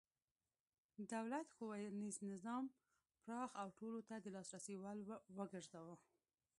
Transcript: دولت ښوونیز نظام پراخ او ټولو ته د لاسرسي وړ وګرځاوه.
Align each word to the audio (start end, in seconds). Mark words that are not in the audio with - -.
دولت 1.11 1.47
ښوونیز 1.55 2.17
نظام 2.31 2.63
پراخ 3.23 3.51
او 3.61 3.67
ټولو 3.79 3.99
ته 4.07 4.15
د 4.19 4.25
لاسرسي 4.35 4.75
وړ 4.79 4.97
وګرځاوه. 5.37 5.95